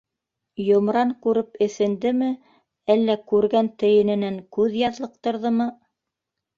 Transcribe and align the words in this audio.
Йомран 0.69 1.11
күреп 1.25 1.59
эҫендеме, 1.65 2.31
әллә 2.97 3.19
күргән 3.35 3.73
тейененән 3.85 4.43
күҙ 4.59 4.83
яҙлыҡтырҙымы? 4.85 5.75